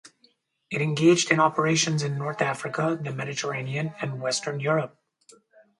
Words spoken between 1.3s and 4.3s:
operations in North Africa, the Mediterranean, and